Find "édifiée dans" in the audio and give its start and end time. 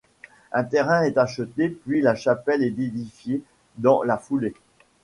2.69-4.01